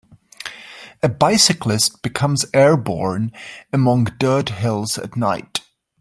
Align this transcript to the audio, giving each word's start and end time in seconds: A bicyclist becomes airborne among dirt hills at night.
A 1.03 1.07
bicyclist 1.09 2.01
becomes 2.01 2.47
airborne 2.55 3.31
among 3.71 4.05
dirt 4.17 4.49
hills 4.49 4.97
at 4.97 5.15
night. 5.15 5.59